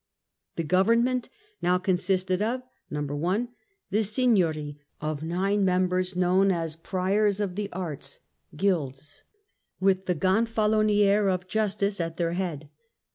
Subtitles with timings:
[0.55, 1.29] The government
[1.61, 3.49] now consisted of:— 1.
[3.91, 8.19] The Signory of nine members, known as Priors of the Arts
[8.55, 9.21] (Guilds),
[9.79, 12.67] with the Gonfalonier of Justice at their head.